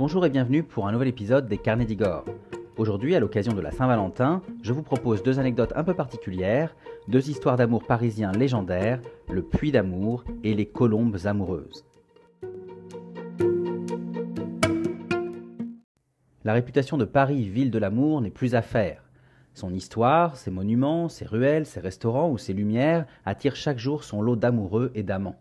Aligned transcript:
Bonjour 0.00 0.24
et 0.24 0.30
bienvenue 0.30 0.62
pour 0.62 0.88
un 0.88 0.92
nouvel 0.92 1.08
épisode 1.08 1.46
des 1.46 1.58
Carnets 1.58 1.84
d'Igor. 1.84 2.24
Aujourd'hui, 2.78 3.14
à 3.14 3.20
l'occasion 3.20 3.52
de 3.52 3.60
la 3.60 3.70
Saint-Valentin, 3.70 4.40
je 4.62 4.72
vous 4.72 4.82
propose 4.82 5.22
deux 5.22 5.38
anecdotes 5.38 5.74
un 5.76 5.84
peu 5.84 5.92
particulières, 5.92 6.74
deux 7.08 7.28
histoires 7.28 7.58
d'amour 7.58 7.84
parisiens 7.86 8.32
légendaires, 8.32 9.02
le 9.30 9.42
puits 9.42 9.72
d'amour 9.72 10.24
et 10.42 10.54
les 10.54 10.64
colombes 10.64 11.18
amoureuses. 11.24 11.84
La 16.44 16.54
réputation 16.54 16.96
de 16.96 17.04
Paris, 17.04 17.46
ville 17.50 17.70
de 17.70 17.78
l'amour, 17.78 18.22
n'est 18.22 18.30
plus 18.30 18.54
à 18.54 18.62
faire. 18.62 19.04
Son 19.52 19.74
histoire, 19.74 20.38
ses 20.38 20.50
monuments, 20.50 21.10
ses 21.10 21.26
ruelles, 21.26 21.66
ses 21.66 21.80
restaurants 21.80 22.30
ou 22.30 22.38
ses 22.38 22.54
lumières 22.54 23.04
attirent 23.26 23.54
chaque 23.54 23.78
jour 23.78 24.02
son 24.02 24.22
lot 24.22 24.36
d'amoureux 24.36 24.92
et 24.94 25.02
d'amants. 25.02 25.36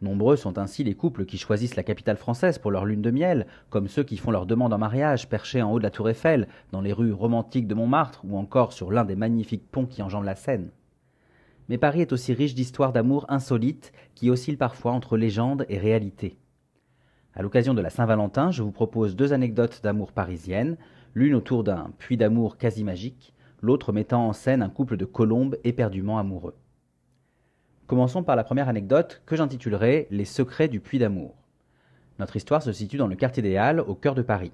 Nombreux 0.00 0.36
sont 0.36 0.58
ainsi 0.58 0.84
les 0.84 0.94
couples 0.94 1.24
qui 1.24 1.38
choisissent 1.38 1.74
la 1.74 1.82
capitale 1.82 2.16
française 2.16 2.58
pour 2.58 2.70
leur 2.70 2.84
lune 2.84 3.02
de 3.02 3.10
miel, 3.10 3.46
comme 3.68 3.88
ceux 3.88 4.04
qui 4.04 4.16
font 4.16 4.30
leur 4.30 4.46
demande 4.46 4.72
en 4.72 4.78
mariage 4.78 5.28
perchés 5.28 5.60
en 5.60 5.72
haut 5.72 5.78
de 5.78 5.82
la 5.82 5.90
tour 5.90 6.08
Eiffel, 6.08 6.46
dans 6.70 6.80
les 6.80 6.92
rues 6.92 7.12
romantiques 7.12 7.66
de 7.66 7.74
Montmartre 7.74 8.24
ou 8.24 8.36
encore 8.38 8.72
sur 8.72 8.92
l'un 8.92 9.04
des 9.04 9.16
magnifiques 9.16 9.68
ponts 9.68 9.86
qui 9.86 10.00
enjambent 10.02 10.24
la 10.24 10.36
Seine. 10.36 10.70
Mais 11.68 11.78
Paris 11.78 12.00
est 12.00 12.12
aussi 12.12 12.32
riche 12.32 12.54
d'histoires 12.54 12.92
d'amour 12.92 13.26
insolites 13.28 13.92
qui 14.14 14.30
oscillent 14.30 14.56
parfois 14.56 14.92
entre 14.92 15.16
légende 15.16 15.66
et 15.68 15.78
réalité. 15.78 16.38
À 17.34 17.42
l'occasion 17.42 17.74
de 17.74 17.80
la 17.80 17.90
Saint-Valentin, 17.90 18.52
je 18.52 18.62
vous 18.62 18.72
propose 18.72 19.16
deux 19.16 19.32
anecdotes 19.32 19.80
d'amour 19.82 20.12
parisiennes, 20.12 20.76
l'une 21.14 21.34
autour 21.34 21.64
d'un 21.64 21.90
puits 21.98 22.16
d'amour 22.16 22.56
quasi 22.56 22.84
magique, 22.84 23.34
l'autre 23.60 23.92
mettant 23.92 24.28
en 24.28 24.32
scène 24.32 24.62
un 24.62 24.70
couple 24.70 24.96
de 24.96 25.04
colombes 25.04 25.56
éperdument 25.64 26.18
amoureux. 26.18 26.54
Commençons 27.88 28.22
par 28.22 28.36
la 28.36 28.44
première 28.44 28.68
anecdote 28.68 29.22
que 29.24 29.34
j'intitulerai 29.34 30.08
Les 30.10 30.26
secrets 30.26 30.68
du 30.68 30.78
puits 30.78 30.98
d'amour. 30.98 31.34
Notre 32.18 32.36
histoire 32.36 32.62
se 32.62 32.70
situe 32.70 32.98
dans 32.98 33.06
le 33.06 33.16
quartier 33.16 33.42
des 33.42 33.56
Halles, 33.56 33.80
au 33.80 33.94
cœur 33.94 34.14
de 34.14 34.20
Paris. 34.20 34.52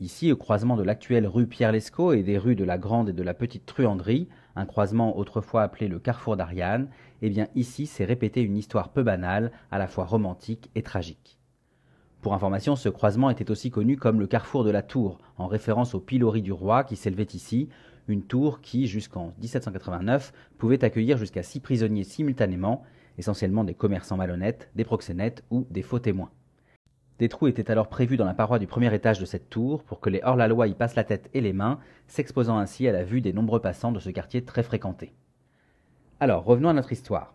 Ici, 0.00 0.32
au 0.32 0.38
croisement 0.38 0.78
de 0.78 0.82
l'actuelle 0.82 1.26
rue 1.26 1.46
Pierre-Lescot 1.46 2.14
et 2.14 2.22
des 2.22 2.38
rues 2.38 2.56
de 2.56 2.64
la 2.64 2.78
Grande 2.78 3.10
et 3.10 3.12
de 3.12 3.22
la 3.22 3.34
Petite 3.34 3.66
Truanderie, 3.66 4.30
un 4.54 4.64
croisement 4.64 5.18
autrefois 5.18 5.64
appelé 5.64 5.86
le 5.86 5.98
carrefour 5.98 6.38
d'Ariane, 6.38 6.88
eh 7.20 7.28
bien 7.28 7.46
ici 7.54 7.84
s'est 7.84 8.06
répétée 8.06 8.40
une 8.40 8.56
histoire 8.56 8.88
peu 8.88 9.02
banale, 9.02 9.52
à 9.70 9.76
la 9.76 9.86
fois 9.86 10.06
romantique 10.06 10.70
et 10.74 10.82
tragique. 10.82 11.38
Pour 12.22 12.32
information, 12.32 12.74
ce 12.74 12.88
croisement 12.88 13.28
était 13.28 13.50
aussi 13.50 13.70
connu 13.70 13.98
comme 13.98 14.18
le 14.18 14.26
carrefour 14.26 14.64
de 14.64 14.70
la 14.70 14.82
Tour, 14.82 15.18
en 15.36 15.46
référence 15.46 15.94
au 15.94 16.00
pilori 16.00 16.40
du 16.40 16.52
roi 16.52 16.84
qui 16.84 16.96
s'élevait 16.96 17.28
ici, 17.34 17.68
une 18.08 18.22
tour 18.22 18.60
qui, 18.60 18.86
jusqu'en 18.86 19.32
1789, 19.38 20.32
pouvait 20.58 20.84
accueillir 20.84 21.18
jusqu'à 21.18 21.42
six 21.42 21.60
prisonniers 21.60 22.04
simultanément, 22.04 22.82
essentiellement 23.18 23.64
des 23.64 23.74
commerçants 23.74 24.16
malhonnêtes, 24.16 24.70
des 24.74 24.84
proxénètes 24.84 25.44
ou 25.50 25.66
des 25.70 25.82
faux 25.82 25.98
témoins. 25.98 26.30
Des 27.18 27.28
trous 27.30 27.48
étaient 27.48 27.70
alors 27.70 27.88
prévus 27.88 28.18
dans 28.18 28.26
la 28.26 28.34
paroi 28.34 28.58
du 28.58 28.66
premier 28.66 28.94
étage 28.94 29.18
de 29.18 29.24
cette 29.24 29.48
tour 29.48 29.82
pour 29.82 30.00
que 30.00 30.10
les 30.10 30.20
hors-la-loi 30.22 30.68
y 30.68 30.74
passent 30.74 30.96
la 30.96 31.04
tête 31.04 31.30
et 31.32 31.40
les 31.40 31.54
mains, 31.54 31.78
s'exposant 32.06 32.58
ainsi 32.58 32.86
à 32.86 32.92
la 32.92 33.04
vue 33.04 33.22
des 33.22 33.32
nombreux 33.32 33.60
passants 33.60 33.92
de 33.92 34.00
ce 34.00 34.10
quartier 34.10 34.44
très 34.44 34.62
fréquenté. 34.62 35.14
Alors, 36.20 36.44
revenons 36.44 36.68
à 36.68 36.74
notre 36.74 36.92
histoire. 36.92 37.34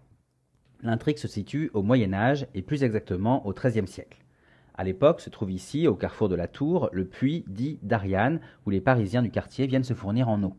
L'intrigue 0.84 1.18
se 1.18 1.28
situe 1.28 1.72
au 1.74 1.82
Moyen 1.82 2.14
Âge 2.14 2.48
et 2.54 2.62
plus 2.62 2.84
exactement 2.84 3.46
au 3.46 3.54
XIIIe 3.54 3.88
siècle. 3.88 4.22
À 4.76 4.84
l'époque 4.84 5.22
se 5.22 5.30
trouve 5.30 5.52
ici, 5.52 5.88
au 5.88 5.96
carrefour 5.96 6.30
de 6.30 6.36
la 6.36 6.48
Tour, 6.48 6.90
le 6.92 7.06
puits 7.06 7.44
dit 7.48 7.80
d'Ariane, 7.84 8.40
où 8.66 8.70
les 8.70 8.82
Parisiens 8.82 9.22
du 9.22 9.30
quartier 9.30 9.68
viennent 9.68 9.84
se 9.84 9.94
fournir 9.94 10.30
en 10.30 10.42
eau. 10.44 10.56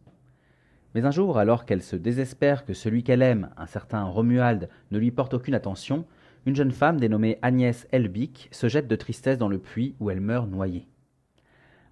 Mais 0.95 1.05
un 1.05 1.11
jour, 1.11 1.39
alors 1.39 1.65
qu'elle 1.65 1.83
se 1.83 1.97
désespère 1.97 2.65
que 2.65 2.75
celui 2.75 3.03
qu'elle 3.03 3.23
aime, 3.23 3.51
un 3.57 3.67
certain 3.67 4.05
Romuald, 4.05 4.69
ne 4.91 4.99
lui 4.99 5.11
porte 5.11 5.35
aucune 5.35 5.55
attention, 5.55 6.05
une 6.45 6.57
jeune 6.57 6.73
femme 6.73 7.01
dénommée 7.01 7.39
Agnès 7.41 7.87
Elbic 7.93 8.49
se 8.51 8.69
jette 8.69 8.89
de 8.89 8.97
tristesse 8.97 9.39
dans 9.39 9.49
le 9.49 9.59
puits 9.59 9.95
où 10.01 10.11
elle 10.11 10.21
meurt 10.21 10.49
noyée. 10.49 10.89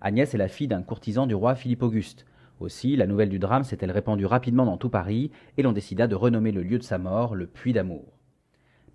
Agnès 0.01 0.35
est 0.35 0.39
la 0.39 0.49
fille 0.49 0.69
d'un 0.69 0.83
courtisan 0.83 1.27
du 1.27 1.35
roi 1.35 1.55
Philippe 1.55 1.83
Auguste. 1.83 2.27
Aussi, 2.59 2.97
la 2.97 3.07
nouvelle 3.07 3.29
du 3.31 3.39
drame 3.39 3.65
s'est-elle 3.65 3.91
répandue 3.91 4.27
rapidement 4.27 4.67
dans 4.67 4.77
tout 4.77 4.91
Paris, 4.91 5.31
et 5.57 5.63
l'on 5.63 5.73
décida 5.73 6.07
de 6.07 6.15
renommer 6.15 6.53
le 6.53 6.63
lieu 6.63 6.79
de 6.79 6.83
sa 6.83 6.99
mort 6.99 7.35
le 7.35 7.47
Puits 7.47 7.73
d'amour. 7.73 8.19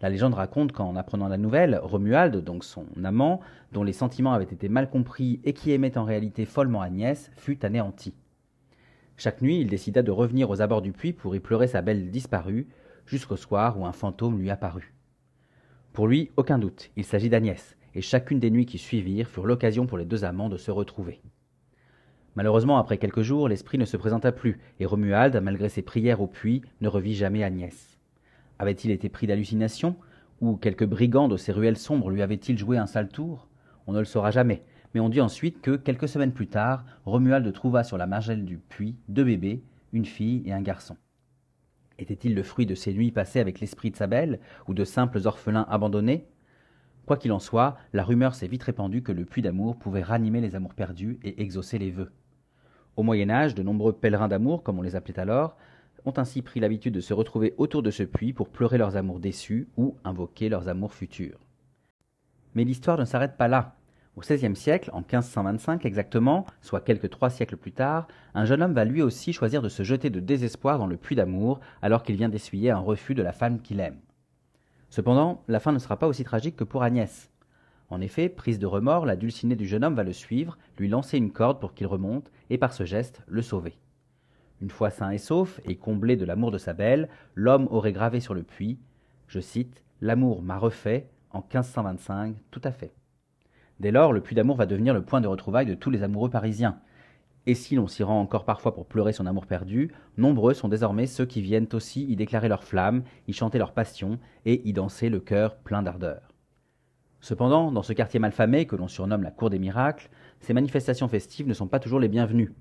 La 0.01 0.09
légende 0.09 0.33
raconte 0.35 0.72
qu'en 0.72 0.95
apprenant 0.95 1.29
la 1.29 1.37
nouvelle, 1.37 1.79
Romuald, 1.81 2.43
donc 2.43 2.63
son 2.63 2.85
amant, 3.03 3.39
dont 3.72 3.83
les 3.83 3.93
sentiments 3.93 4.33
avaient 4.33 4.43
été 4.43 4.69
mal 4.69 4.89
compris 4.89 5.39
et 5.45 5.53
qui 5.53 5.72
aimait 5.72 5.97
en 5.97 6.03
réalité 6.03 6.45
follement 6.45 6.81
Agnès, 6.81 7.31
fut 7.37 7.66
anéanti. 7.66 8.13
Chaque 9.17 9.41
nuit, 9.41 9.61
il 9.61 9.69
décida 9.69 10.01
de 10.01 10.11
revenir 10.11 10.49
aux 10.49 10.61
abords 10.61 10.81
du 10.81 10.91
puits 10.91 11.13
pour 11.13 11.35
y 11.35 11.39
pleurer 11.39 11.67
sa 11.67 11.81
belle 11.81 12.11
disparue, 12.11 12.67
jusqu'au 13.05 13.37
soir 13.37 13.79
où 13.79 13.85
un 13.85 13.93
fantôme 13.93 14.39
lui 14.39 14.49
apparut. 14.49 14.93
Pour 15.93 16.07
lui, 16.07 16.31
aucun 16.35 16.59
doute, 16.59 16.91
il 16.97 17.05
s'agit 17.05 17.29
d'Agnès, 17.29 17.77
et 17.93 18.01
chacune 18.01 18.39
des 18.39 18.51
nuits 18.51 18.65
qui 18.65 18.77
suivirent 18.77 19.29
furent 19.29 19.45
l'occasion 19.45 19.87
pour 19.87 19.97
les 19.97 20.05
deux 20.05 20.25
amants 20.25 20.49
de 20.49 20.57
se 20.57 20.71
retrouver. 20.71 21.21
Malheureusement, 22.35 22.77
après 22.77 22.97
quelques 22.97 23.21
jours, 23.21 23.47
l'esprit 23.47 23.77
ne 23.77 23.85
se 23.85 23.95
présenta 23.95 24.33
plus, 24.33 24.59
et 24.81 24.85
Romuald, 24.85 25.39
malgré 25.41 25.69
ses 25.69 25.81
prières 25.81 26.19
au 26.19 26.27
puits, 26.27 26.61
ne 26.81 26.89
revit 26.89 27.15
jamais 27.15 27.43
Agnès. 27.43 27.97
Avait-il 28.59 28.91
été 28.91 29.07
pris 29.07 29.27
d'hallucination 29.27 29.95
Ou 30.41 30.57
quelques 30.57 30.85
brigands 30.85 31.29
de 31.29 31.37
ces 31.37 31.53
ruelles 31.53 31.77
sombres 31.77 32.09
lui 32.09 32.21
avaient-ils 32.21 32.57
joué 32.57 32.77
un 32.77 32.87
sale 32.87 33.07
tour? 33.07 33.47
On 33.87 33.93
ne 33.93 33.99
le 33.99 34.05
saura 34.05 34.31
jamais, 34.31 34.63
mais 34.95 35.01
on 35.01 35.09
dit 35.09 35.19
ensuite 35.19 35.59
que, 35.61 35.75
quelques 35.75 36.07
semaines 36.07 36.31
plus 36.31 36.47
tard, 36.47 36.85
Romuald 37.03 37.51
trouva 37.51 37.83
sur 37.83 37.97
la 37.97 38.07
margelle 38.07 38.45
du 38.45 38.57
puits 38.57 38.95
deux 39.09 39.25
bébés, 39.25 39.61
une 39.91 40.06
fille 40.06 40.41
et 40.45 40.53
un 40.53 40.61
garçon. 40.61 40.95
Était-il 42.00 42.33
le 42.33 42.44
fruit 42.44 42.66
de 42.66 42.75
ces 42.75 42.94
nuits 42.94 43.11
passées 43.11 43.41
avec 43.41 43.59
l'esprit 43.59 43.91
de 43.91 43.97
sa 43.97 44.07
belle, 44.07 44.39
ou 44.69 44.73
de 44.73 44.85
simples 44.85 45.19
orphelins 45.25 45.67
abandonnés? 45.69 46.25
Quoi 47.05 47.17
qu'il 47.17 47.34
en 47.34 47.39
soit, 47.39 47.75
la 47.91 48.05
rumeur 48.05 48.35
s'est 48.35 48.47
vite 48.47 48.63
répandue 48.63 49.03
que 49.03 49.11
le 49.11 49.25
puits 49.25 49.41
d'amour 49.41 49.78
pouvait 49.78 50.01
ranimer 50.01 50.39
les 50.39 50.55
amours 50.55 50.73
perdus 50.73 51.19
et 51.23 51.41
exaucer 51.41 51.78
les 51.78 51.91
vœux. 51.91 52.13
Au 52.95 53.03
Moyen 53.03 53.29
Âge, 53.29 53.53
de 53.53 53.63
nombreux 53.63 53.91
pèlerins 53.91 54.29
d'amour, 54.29 54.63
comme 54.63 54.79
on 54.79 54.81
les 54.81 54.95
appelait 54.95 55.19
alors, 55.19 55.57
ont 56.05 56.13
ainsi 56.16 56.41
pris 56.41 56.61
l'habitude 56.61 56.94
de 56.94 57.01
se 57.01 57.13
retrouver 57.13 57.53
autour 57.57 57.84
de 57.84 57.91
ce 57.91 58.03
puits 58.03 58.31
pour 58.31 58.47
pleurer 58.47 58.78
leurs 58.78 58.95
amours 58.95 59.19
déçus 59.19 59.67
ou 59.75 59.97
invoquer 60.05 60.47
leurs 60.47 60.69
amours 60.69 60.94
futurs. 60.94 61.41
Mais 62.53 62.63
l'histoire 62.63 62.97
ne 62.97 63.03
s'arrête 63.03 63.35
pas 63.35 63.50
là. 63.50 63.75
Au 64.15 64.21
XVIe 64.21 64.55
siècle, 64.55 64.89
en 64.93 64.99
1525 64.99 65.85
exactement, 65.85 66.45
soit 66.61 66.79
quelques 66.79 67.09
trois 67.09 67.29
siècles 67.29 67.57
plus 67.57 67.73
tard, 67.73 68.07
un 68.33 68.45
jeune 68.45 68.63
homme 68.63 68.73
va 68.73 68.85
lui 68.85 69.01
aussi 69.01 69.33
choisir 69.33 69.61
de 69.61 69.67
se 69.67 69.83
jeter 69.83 70.09
de 70.09 70.21
désespoir 70.21 70.79
dans 70.79 70.87
le 70.87 70.95
puits 70.95 71.17
d'amour 71.17 71.59
alors 71.81 72.01
qu'il 72.01 72.15
vient 72.15 72.29
d'essuyer 72.29 72.71
un 72.71 72.79
refus 72.79 73.13
de 73.13 73.23
la 73.23 73.33
femme 73.33 73.61
qu'il 73.61 73.81
aime. 73.81 73.99
Cependant, 74.89 75.43
la 75.49 75.59
fin 75.59 75.73
ne 75.73 75.79
sera 75.79 75.99
pas 75.99 76.07
aussi 76.07 76.23
tragique 76.23 76.55
que 76.55 76.63
pour 76.63 76.83
Agnès. 76.83 77.29
En 77.89 77.99
effet, 77.99 78.29
prise 78.29 78.57
de 78.57 78.65
remords, 78.65 79.05
la 79.05 79.17
dulcinée 79.17 79.57
du 79.57 79.67
jeune 79.67 79.83
homme 79.83 79.95
va 79.95 80.03
le 80.03 80.13
suivre, 80.13 80.57
lui 80.77 80.87
lancer 80.87 81.17
une 81.17 81.33
corde 81.33 81.59
pour 81.59 81.73
qu'il 81.73 81.87
remonte, 81.87 82.31
et 82.49 82.57
par 82.57 82.71
ce 82.71 82.85
geste, 82.85 83.21
le 83.27 83.41
sauver. 83.41 83.77
Une 84.61 84.69
fois 84.69 84.91
sain 84.91 85.11
et 85.11 85.17
sauf, 85.17 85.59
et 85.65 85.75
comblé 85.75 86.15
de 86.15 86.23
l'amour 86.23 86.51
de 86.51 86.57
sa 86.57 86.71
belle, 86.71 87.09
l'homme 87.35 87.67
aurait 87.69 87.91
gravé 87.91 88.21
sur 88.21 88.33
le 88.33 88.43
puits, 88.43 88.79
je 89.27 89.41
cite, 89.41 89.83
L'amour 89.99 90.41
m'a 90.41 90.57
refait 90.57 91.09
en 91.31 91.39
1525, 91.39 92.35
tout 92.51 92.61
à 92.63 92.71
fait. 92.71 92.93
Dès 93.79 93.91
lors, 93.91 94.13
le 94.13 94.21
puits 94.21 94.35
d'amour 94.35 94.55
va 94.55 94.65
devenir 94.65 94.93
le 94.93 95.03
point 95.03 95.21
de 95.21 95.27
retrouvailles 95.27 95.65
de 95.65 95.73
tous 95.73 95.89
les 95.89 96.03
amoureux 96.03 96.29
parisiens. 96.29 96.79
Et 97.47 97.53
si 97.53 97.75
l'on 97.75 97.87
s'y 97.87 98.03
rend 98.03 98.19
encore 98.19 98.45
parfois 98.45 98.73
pour 98.73 98.87
pleurer 98.87 99.13
son 99.13 99.25
amour 99.25 99.45
perdu, 99.45 99.91
nombreux 100.17 100.53
sont 100.53 100.69
désormais 100.69 101.05
ceux 101.05 101.25
qui 101.25 101.41
viennent 101.41 101.67
aussi 101.73 102.03
y 102.05 102.15
déclarer 102.15 102.47
leur 102.47 102.63
flamme, 102.63 103.03
y 103.27 103.33
chanter 103.33 103.57
leur 103.57 103.73
passion 103.73 104.17
et 104.45 104.67
y 104.67 104.73
danser 104.73 105.09
le 105.09 105.19
cœur 105.19 105.57
plein 105.57 105.83
d'ardeur. 105.83 106.21
Cependant, 107.19 107.71
dans 107.71 107.83
ce 107.83 107.93
quartier 107.93 108.19
malfamé 108.19 108.65
que 108.65 108.75
l'on 108.75 108.87
surnomme 108.87 109.23
la 109.23 109.31
cour 109.31 109.49
des 109.49 109.59
miracles, 109.59 110.09
ces 110.39 110.53
manifestations 110.53 111.07
festives 111.07 111.47
ne 111.47 111.53
sont 111.53 111.67
pas 111.67 111.79
toujours 111.79 111.99
les 111.99 112.07
bienvenues. 112.07 112.53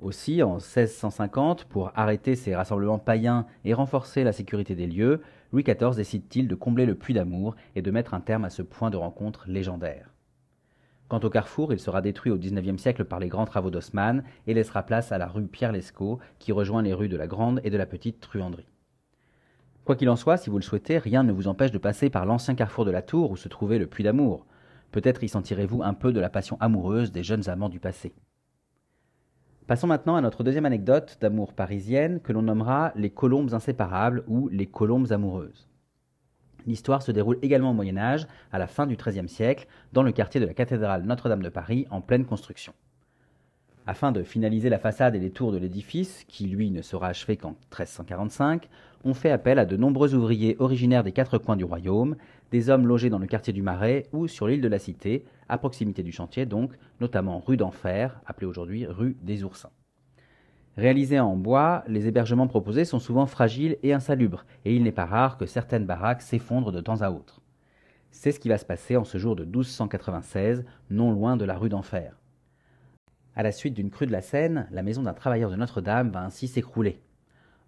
Aussi, 0.00 0.42
en 0.42 0.54
1650, 0.54 1.64
pour 1.64 1.92
arrêter 1.94 2.34
ces 2.34 2.54
rassemblements 2.54 2.98
païens 2.98 3.46
et 3.64 3.74
renforcer 3.74 4.24
la 4.24 4.32
sécurité 4.32 4.74
des 4.74 4.86
lieux, 4.86 5.20
Louis 5.52 5.64
XIV 5.64 5.94
décide-t-il 5.94 6.48
de 6.48 6.54
combler 6.54 6.86
le 6.86 6.94
puits 6.94 7.14
d'amour 7.14 7.54
et 7.76 7.82
de 7.82 7.90
mettre 7.90 8.14
un 8.14 8.20
terme 8.20 8.44
à 8.44 8.50
ce 8.50 8.62
point 8.62 8.90
de 8.90 8.96
rencontre 8.96 9.44
légendaire. 9.48 10.14
Quant 11.10 11.18
au 11.18 11.28
carrefour, 11.28 11.72
il 11.72 11.80
sera 11.80 12.02
détruit 12.02 12.30
au 12.30 12.38
XIXe 12.38 12.80
siècle 12.80 13.04
par 13.04 13.18
les 13.18 13.26
grands 13.26 13.44
travaux 13.44 13.70
d'Haussmann 13.70 14.22
et 14.46 14.54
laissera 14.54 14.84
place 14.84 15.10
à 15.10 15.18
la 15.18 15.26
rue 15.26 15.48
Pierre-Lescot 15.48 16.20
qui 16.38 16.52
rejoint 16.52 16.82
les 16.82 16.94
rues 16.94 17.08
de 17.08 17.16
la 17.16 17.26
Grande 17.26 17.60
et 17.64 17.70
de 17.70 17.76
la 17.76 17.84
Petite 17.84 18.20
Truanderie. 18.20 18.68
Quoi 19.84 19.96
qu'il 19.96 20.08
en 20.08 20.14
soit, 20.14 20.36
si 20.36 20.50
vous 20.50 20.58
le 20.58 20.62
souhaitez, 20.62 20.98
rien 20.98 21.24
ne 21.24 21.32
vous 21.32 21.48
empêche 21.48 21.72
de 21.72 21.78
passer 21.78 22.10
par 22.10 22.26
l'ancien 22.26 22.54
carrefour 22.54 22.84
de 22.84 22.92
la 22.92 23.02
Tour 23.02 23.32
où 23.32 23.36
se 23.36 23.48
trouvait 23.48 23.80
le 23.80 23.88
Puits 23.88 24.04
d'Amour. 24.04 24.46
Peut-être 24.92 25.24
y 25.24 25.28
sentirez-vous 25.28 25.82
un 25.82 25.94
peu 25.94 26.12
de 26.12 26.20
la 26.20 26.30
passion 26.30 26.56
amoureuse 26.60 27.10
des 27.10 27.24
jeunes 27.24 27.48
amants 27.48 27.68
du 27.68 27.80
passé. 27.80 28.14
Passons 29.66 29.88
maintenant 29.88 30.14
à 30.14 30.20
notre 30.20 30.44
deuxième 30.44 30.66
anecdote 30.66 31.18
d'amour 31.20 31.54
parisienne 31.54 32.20
que 32.20 32.32
l'on 32.32 32.42
nommera 32.42 32.92
les 32.94 33.10
colombes 33.10 33.52
inséparables 33.52 34.22
ou 34.28 34.48
les 34.48 34.66
colombes 34.66 35.10
amoureuses. 35.10 35.69
L'histoire 36.66 37.02
se 37.02 37.12
déroule 37.12 37.38
également 37.42 37.70
au 37.70 37.74
Moyen 37.74 37.96
Âge, 37.96 38.26
à 38.52 38.58
la 38.58 38.66
fin 38.66 38.86
du 38.86 38.96
XIIIe 38.96 39.28
siècle, 39.28 39.66
dans 39.92 40.02
le 40.02 40.12
quartier 40.12 40.40
de 40.40 40.46
la 40.46 40.54
cathédrale 40.54 41.04
Notre-Dame 41.04 41.42
de 41.42 41.48
Paris, 41.48 41.86
en 41.90 42.00
pleine 42.00 42.24
construction. 42.24 42.72
Afin 43.86 44.12
de 44.12 44.22
finaliser 44.22 44.68
la 44.68 44.78
façade 44.78 45.16
et 45.16 45.18
les 45.18 45.30
tours 45.30 45.52
de 45.52 45.58
l'édifice, 45.58 46.24
qui 46.28 46.46
lui 46.46 46.70
ne 46.70 46.82
sera 46.82 47.08
achevé 47.08 47.36
qu'en 47.36 47.56
1345, 47.72 48.68
on 49.04 49.14
fait 49.14 49.30
appel 49.30 49.58
à 49.58 49.64
de 49.64 49.76
nombreux 49.76 50.14
ouvriers 50.14 50.56
originaires 50.58 51.02
des 51.02 51.12
quatre 51.12 51.38
coins 51.38 51.56
du 51.56 51.64
royaume, 51.64 52.16
des 52.52 52.68
hommes 52.68 52.86
logés 52.86 53.10
dans 53.10 53.18
le 53.18 53.26
quartier 53.26 53.52
du 53.52 53.62
Marais 53.62 54.06
ou 54.12 54.28
sur 54.28 54.46
l'île 54.46 54.60
de 54.60 54.68
la 54.68 54.78
Cité, 54.78 55.24
à 55.48 55.58
proximité 55.58 56.02
du 56.02 56.12
chantier 56.12 56.46
donc, 56.46 56.72
notamment 57.00 57.40
rue 57.40 57.56
d'Enfer, 57.56 58.20
appelée 58.26 58.46
aujourd'hui 58.46 58.86
rue 58.86 59.16
des 59.22 59.42
Oursins. 59.44 59.70
Réalisés 60.76 61.20
en 61.20 61.36
bois, 61.36 61.84
les 61.88 62.06
hébergements 62.06 62.46
proposés 62.46 62.84
sont 62.84 63.00
souvent 63.00 63.26
fragiles 63.26 63.76
et 63.82 63.92
insalubres, 63.92 64.44
et 64.64 64.74
il 64.74 64.82
n'est 64.82 64.92
pas 64.92 65.06
rare 65.06 65.36
que 65.36 65.46
certaines 65.46 65.86
baraques 65.86 66.22
s'effondrent 66.22 66.72
de 66.72 66.80
temps 66.80 67.02
à 67.02 67.10
autre. 67.10 67.40
C'est 68.10 68.32
ce 68.32 68.40
qui 68.40 68.48
va 68.48 68.58
se 68.58 68.64
passer 68.64 68.96
en 68.96 69.04
ce 69.04 69.18
jour 69.18 69.36
de 69.36 69.44
1296, 69.44 70.64
non 70.90 71.10
loin 71.10 71.36
de 71.36 71.44
la 71.44 71.56
rue 71.56 71.68
d'Enfer. 71.68 72.16
À 73.36 73.42
la 73.42 73.52
suite 73.52 73.74
d'une 73.74 73.90
crue 73.90 74.06
de 74.06 74.12
la 74.12 74.22
Seine, 74.22 74.68
la 74.70 74.82
maison 74.82 75.02
d'un 75.02 75.12
travailleur 75.12 75.50
de 75.50 75.56
Notre-Dame 75.56 76.10
va 76.10 76.22
ainsi 76.22 76.48
s'écrouler. 76.48 77.00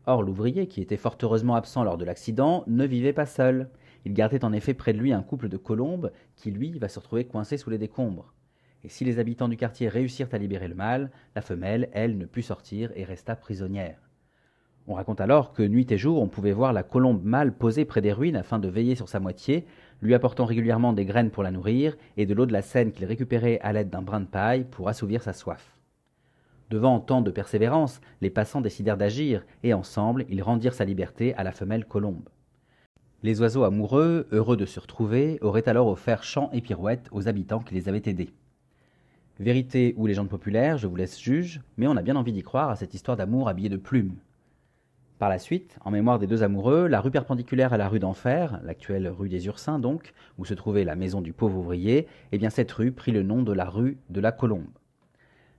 Or, 0.07 0.23
l'ouvrier, 0.23 0.67
qui 0.67 0.81
était 0.81 0.97
fort 0.97 1.17
heureusement 1.23 1.55
absent 1.55 1.85
lors 1.85 1.97
de 1.97 2.05
l'accident, 2.05 2.65
ne 2.67 2.85
vivait 2.85 3.13
pas 3.13 3.27
seul. 3.27 3.71
Il 4.05 4.15
gardait 4.15 4.45
en 4.45 4.53
effet 4.53 4.75
près 4.75 4.93
de 4.93 4.99
lui 4.99 5.13
un 5.13 5.23
couple 5.23 5.49
de 5.49 5.57
colombes 5.57 6.11
qui, 6.35 6.51
lui, 6.51 6.79
va 6.79 6.89
se 6.89 6.99
retrouver 6.99 7.25
coincé 7.25 7.57
sous 7.57 7.71
les 7.71 7.79
décombres. 7.79 8.33
Et 8.85 8.89
si 8.89 9.05
les 9.05 9.19
habitants 9.19 9.49
du 9.49 9.57
quartier 9.57 9.89
réussirent 9.89 10.29
à 10.33 10.39
libérer 10.39 10.69
le 10.69 10.75
mâle, 10.75 11.11
la 11.37 11.43
femelle, 11.43 11.89
elle, 11.93 12.19
ne 12.19 12.27
put 12.27 12.43
sortir 12.43 12.91
et 12.97 13.05
resta 13.05 13.37
prisonnière. 13.37 13.99
On 14.89 14.95
raconte 14.95 15.21
alors 15.21 15.53
que 15.53 15.63
nuit 15.63 15.87
et 15.91 15.99
jour 15.99 16.21
on 16.21 16.27
pouvait 16.27 16.53
voir 16.53 16.73
la 16.73 16.83
colombe 16.83 17.23
mâle 17.23 17.53
posée 17.53 17.85
près 17.85 18.01
des 18.01 18.13
ruines 18.13 18.37
afin 18.37 18.59
de 18.59 18.69
veiller 18.69 18.97
sur 18.97 19.09
sa 19.09 19.21
moitié, 19.21 19.65
lui 20.01 20.15
apportant 20.15 20.45
régulièrement 20.45 20.93
des 20.93 21.05
graines 21.05 21.31
pour 21.31 21.45
la 21.45 21.53
nourrir 21.53 21.97
et 22.17 22.27
de 22.27 22.35
l'eau 22.35 22.47
de 22.47 22.53
la 22.53 22.63
Seine 22.63 22.91
qu'il 22.91 23.05
récupérait 23.05 23.61
à 23.61 23.73
l'aide 23.73 23.91
d'un 23.91 24.03
brin 24.03 24.21
de 24.21 24.27
paille 24.27 24.65
pour 24.65 24.89
assouvir 24.89 25.23
sa 25.23 25.33
soif. 25.33 25.79
Devant 26.71 26.99
tant 26.99 27.21
de 27.21 27.31
persévérance, 27.31 28.01
les 28.21 28.31
passants 28.31 28.63
décidèrent 28.63 28.97
d'agir, 28.97 29.45
et 29.63 29.75
ensemble 29.75 30.25
ils 30.31 30.43
rendirent 30.43 30.75
sa 30.75 30.87
liberté 30.87 31.35
à 31.35 31.45
la 31.45 31.53
femelle 31.53 31.85
colombe. 31.85 32.29
Les 33.23 33.41
oiseaux 33.41 33.63
amoureux, 33.63 34.27
heureux 34.33 34.57
de 34.57 34.67
se 34.67 34.81
retrouver, 34.81 35.39
auraient 35.43 35.69
alors 35.69 35.87
offert 35.87 36.25
chants 36.25 36.51
et 36.53 36.61
pirouettes 36.61 37.09
aux 37.13 37.29
habitants 37.29 37.61
qui 37.61 37.75
les 37.75 37.89
avaient 37.89 38.03
aidés. 38.07 38.33
Vérité 39.43 39.93
ou 39.97 40.07
légende 40.07 40.29
populaire, 40.29 40.79
je 40.79 40.87
vous 40.87 40.95
laisse 40.95 41.21
juge, 41.21 41.63
mais 41.77 41.89
on 41.89 41.97
a 41.97 42.03
bien 42.03 42.15
envie 42.15 42.33
d'y 42.33 42.45
croire 42.45 42.71
à 42.71 42.77
cette 42.77 42.95
histoire 42.95 43.17
d'amour 43.17 43.49
habillée 43.49 43.69
de 43.69 43.77
plumes. 43.77 44.15
Par 45.19 45.29
la 45.29 45.41
suite, 45.41 45.79
en 45.85 45.91
mémoire 45.91 46.21
des 46.21 46.29
deux 46.29 46.45
amoureux, 46.45 46.87
la 46.87 47.01
rue 47.01 47.11
perpendiculaire 47.11 47.73
à 47.73 47.77
la 47.77 47.89
rue 47.89 47.99
d'Enfer, 47.99 48.61
l'actuelle 48.63 49.09
rue 49.09 49.29
des 49.29 49.47
Ursins 49.47 49.81
donc, 49.81 50.13
où 50.39 50.45
se 50.45 50.55
trouvait 50.55 50.85
la 50.85 50.95
maison 50.95 51.21
du 51.21 51.33
pauvre 51.33 51.59
ouvrier, 51.59 52.07
eh 52.31 52.39
bien 52.39 52.51
cette 52.51 52.71
rue 52.71 52.93
prit 52.93 53.11
le 53.11 53.25
nom 53.25 53.43
de 53.43 53.53
la 53.53 53.65
rue 53.65 53.99
de 54.11 54.21
la 54.21 54.31
Colombe. 54.31 54.69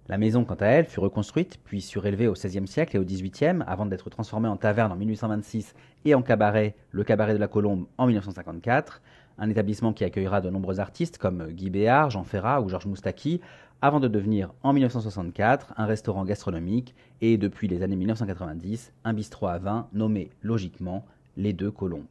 La 0.08 0.18
maison, 0.18 0.46
quant 0.46 0.56
à 0.56 0.68
elle, 0.68 0.86
fut 0.86 1.02
reconstruite, 1.02 1.60
puis 1.66 1.82
surélevée 1.82 2.28
au 2.28 2.34
XVIe 2.34 2.68
siècle 2.68 2.96
et 2.96 3.00
au 3.00 3.06
XVIIIe, 3.06 3.64
avant 3.68 3.86
d'être 3.86 4.10
transformée 4.10 4.48
en 4.48 4.58
taverne 4.58 4.94
en 4.94 4.98
1826 4.98 5.74
et 6.06 6.16
en 6.16 6.22
cabaret, 6.22 6.76
le 6.92 7.04
cabaret 7.04 7.34
de 7.34 7.38
la 7.38 7.50
Colombe, 7.50 7.88
en 7.98 8.06
1954, 8.06 9.02
un 9.38 9.50
établissement 9.50 9.94
qui 9.94 10.04
accueillera 10.04 10.42
de 10.42 10.50
nombreux 10.50 10.80
artistes 10.80 11.18
comme 11.18 11.48
Guy 11.48 11.70
Béard, 11.70 12.10
Jean 12.10 12.24
Ferrat 12.24 12.62
ou 12.62 12.70
Georges 12.70 12.86
Moustaki, 12.86 13.42
avant 13.84 14.00
de 14.00 14.08
devenir 14.08 14.54
en 14.64 14.72
1964 14.72 15.74
un 15.76 15.86
restaurant 15.86 16.24
gastronomique 16.24 16.96
et 17.20 17.38
depuis 17.38 17.68
les 17.68 17.84
années 17.84 17.98
1990 17.98 18.94
un 19.04 19.14
bistrot 19.14 19.48
à 19.48 19.58
vin 19.58 19.90
nommé 19.92 20.30
logiquement 20.42 21.04
les 21.36 21.52
Deux 21.52 21.70
Colombes. 21.70 22.06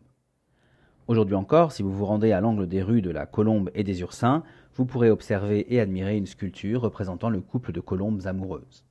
Aujourd'hui 1.08 1.34
encore, 1.34 1.72
si 1.72 1.82
vous 1.82 1.90
vous 1.90 2.04
rendez 2.04 2.32
à 2.32 2.42
l'angle 2.42 2.69
des 2.69 2.82
rues 2.82 3.00
de 3.00 3.08
la 3.08 3.24
Colombe 3.24 3.70
et 3.74 3.84
des 3.84 4.02
Ursins, 4.02 4.42
vous 4.74 4.84
pourrez 4.84 5.08
observer 5.08 5.64
et 5.74 5.80
admirer 5.80 6.19
une 6.19 6.26
sculpture 6.26 6.82
représentant 6.82 7.30
le 7.30 7.40
couple 7.40 7.72
de 7.72 7.80
colombes 7.80 8.26
amoureuses. 8.26 8.84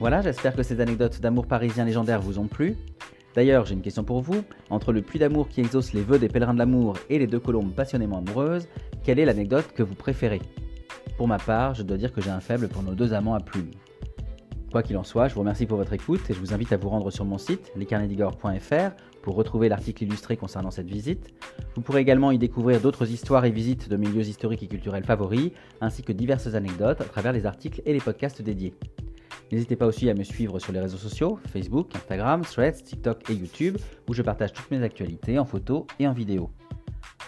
Voilà, 0.00 0.22
j'espère 0.22 0.56
que 0.56 0.62
ces 0.62 0.80
anecdotes 0.80 1.20
d'amour 1.20 1.46
parisien 1.46 1.84
légendaire 1.84 2.22
vous 2.22 2.38
ont 2.38 2.48
plu. 2.48 2.74
D'ailleurs, 3.36 3.66
j'ai 3.66 3.74
une 3.74 3.82
question 3.82 4.02
pour 4.02 4.22
vous. 4.22 4.42
Entre 4.70 4.94
le 4.94 5.02
puits 5.02 5.18
d'amour 5.18 5.48
qui 5.48 5.60
exauce 5.60 5.92
les 5.92 6.00
vœux 6.00 6.18
des 6.18 6.28
pèlerins 6.28 6.54
de 6.54 6.58
l'amour 6.58 6.96
et 7.10 7.18
les 7.18 7.26
deux 7.26 7.38
colombes 7.38 7.74
passionnément 7.74 8.16
amoureuses, 8.16 8.66
quelle 9.04 9.18
est 9.18 9.26
l'anecdote 9.26 9.66
que 9.74 9.82
vous 9.82 9.94
préférez? 9.94 10.40
Pour 11.18 11.28
ma 11.28 11.36
part, 11.36 11.74
je 11.74 11.82
dois 11.82 11.98
dire 11.98 12.14
que 12.14 12.22
j'ai 12.22 12.30
un 12.30 12.40
faible 12.40 12.68
pour 12.68 12.82
nos 12.82 12.94
deux 12.94 13.12
amants 13.12 13.34
à 13.34 13.40
plumes. 13.40 13.70
Quoi 14.72 14.82
qu'il 14.82 14.96
en 14.96 15.04
soit, 15.04 15.28
je 15.28 15.34
vous 15.34 15.40
remercie 15.40 15.66
pour 15.66 15.76
votre 15.76 15.92
écoute 15.92 16.28
et 16.30 16.32
je 16.32 16.40
vous 16.40 16.54
invite 16.54 16.72
à 16.72 16.78
vous 16.78 16.88
rendre 16.88 17.10
sur 17.10 17.26
mon 17.26 17.36
site, 17.36 17.72
lescarnedigore.fr, 17.76 18.96
pour 19.20 19.34
retrouver 19.34 19.68
l'article 19.68 20.04
illustré 20.04 20.38
concernant 20.38 20.70
cette 20.70 20.88
visite. 20.88 21.34
Vous 21.74 21.82
pourrez 21.82 22.00
également 22.00 22.30
y 22.30 22.38
découvrir 22.38 22.80
d'autres 22.80 23.10
histoires 23.10 23.44
et 23.44 23.50
visites 23.50 23.90
de 23.90 23.96
milieux 23.96 24.26
historiques 24.26 24.62
et 24.62 24.66
culturels 24.66 25.04
favoris, 25.04 25.50
ainsi 25.82 26.02
que 26.02 26.12
diverses 26.12 26.54
anecdotes 26.54 27.02
à 27.02 27.04
travers 27.04 27.32
les 27.32 27.44
articles 27.44 27.82
et 27.84 27.92
les 27.92 28.00
podcasts 28.00 28.40
dédiés. 28.40 28.74
N'hésitez 29.52 29.76
pas 29.76 29.86
aussi 29.86 30.10
à 30.10 30.14
me 30.14 30.24
suivre 30.24 30.58
sur 30.58 30.72
les 30.72 30.80
réseaux 30.80 30.96
sociaux, 30.96 31.38
Facebook, 31.52 31.94
Instagram, 31.94 32.42
Threads, 32.42 32.82
TikTok 32.82 33.30
et 33.30 33.34
YouTube, 33.34 33.78
où 34.08 34.14
je 34.14 34.22
partage 34.22 34.52
toutes 34.52 34.70
mes 34.70 34.82
actualités 34.82 35.38
en 35.38 35.44
photo 35.44 35.86
et 35.98 36.06
en 36.06 36.12
vidéo. 36.12 36.50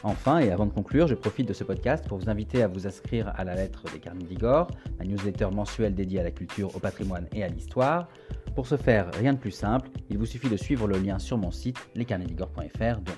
Enfin, 0.03 0.39
et 0.39 0.51
avant 0.51 0.67
de 0.67 0.73
conclure, 0.73 1.09
je 1.09 1.15
profite 1.15 1.49
de 1.49 1.53
ce 1.53 1.65
podcast 1.65 2.07
pour 2.07 2.19
vous 2.19 2.29
inviter 2.29 2.63
à 2.63 2.69
vous 2.69 2.87
inscrire 2.87 3.33
à 3.37 3.45
la 3.45 3.55
lettre 3.55 3.85
des 3.93 4.25
d'Igor, 4.25 4.69
ma 4.99 5.05
newsletter 5.05 5.49
mensuelle 5.53 5.95
dédiée 5.95 6.21
à 6.21 6.23
la 6.23 6.31
culture, 6.31 6.75
au 6.77 6.79
patrimoine 6.79 7.27
et 7.33 7.43
à 7.43 7.49
l'histoire. 7.49 8.09
Pour 8.55 8.67
ce 8.67 8.77
faire, 8.77 9.11
rien 9.15 9.33
de 9.33 9.39
plus 9.39 9.51
simple, 9.51 9.89
il 10.09 10.19
vous 10.19 10.27
suffit 10.27 10.49
de 10.49 10.57
suivre 10.57 10.87
le 10.87 10.99
lien 10.99 11.19
sur 11.19 11.37
mon 11.37 11.51
site 11.51 11.79
lescarnetsdigor.fr 11.95 13.01
donc. 13.01 13.17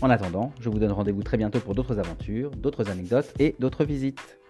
En 0.00 0.10
attendant, 0.10 0.52
je 0.60 0.68
vous 0.68 0.80
donne 0.80 0.90
rendez-vous 0.90 1.22
très 1.22 1.36
bientôt 1.36 1.60
pour 1.60 1.74
d'autres 1.74 1.98
aventures, 1.98 2.50
d'autres 2.50 2.90
anecdotes 2.90 3.32
et 3.38 3.54
d'autres 3.60 3.84
visites. 3.84 4.41